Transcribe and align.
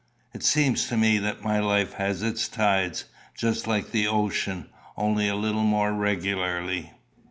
It 0.33 0.41
seems 0.41 0.87
to 0.87 0.97
me 0.97 1.19
that 1.19 1.43
my 1.43 1.59
life 1.59 1.93
has 1.93 2.23
its 2.23 2.47
tides, 2.47 3.05
just 3.37 3.67
like 3.67 3.91
the 3.91 4.07
ocean, 4.07 4.67
only 4.97 5.27
a 5.27 5.35
little 5.35 5.61
more 5.61 5.93
regularly. 5.93 6.93